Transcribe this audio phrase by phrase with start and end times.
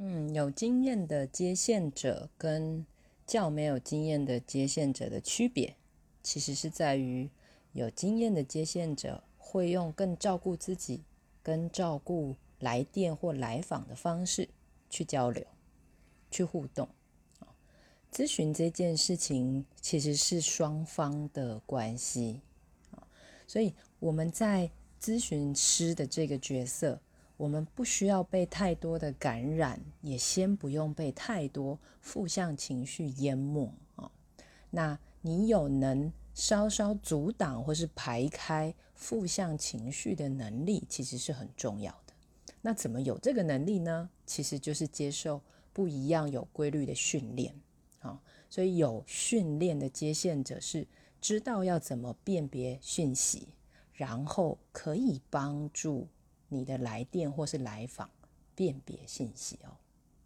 [0.00, 2.86] 嗯，有经验的接线者跟
[3.26, 5.74] 较没有经验的接线者的区别，
[6.22, 7.28] 其实是在于
[7.72, 11.02] 有经验的接线者会用更照顾自己、
[11.42, 14.48] 跟照顾来电或来访的方式
[14.88, 15.44] 去交流、
[16.30, 16.88] 去互动。
[18.12, 22.40] 咨询这件事情其实是双方的关系
[23.48, 24.70] 所以我们在
[25.00, 27.00] 咨询师的这个角色。
[27.38, 34.10] 我们不需要被太多的感染，也先不用被太多负向情绪淹没啊。
[34.70, 42.12] 那你有能稍稍阻挡或是排开负向情绪的能力，其实是很重要的。
[42.60, 44.10] 那怎么有这个能力呢？
[44.26, 45.40] 其实就是接受
[45.72, 47.54] 不一样、有规律的训练
[48.00, 48.20] 啊。
[48.50, 50.88] 所以有训练的接线者是
[51.20, 53.46] 知道要怎么辨别讯息，
[53.92, 56.08] 然后可以帮助。
[56.48, 58.10] 你的来电或是来访
[58.54, 59.76] 辨别信息哦。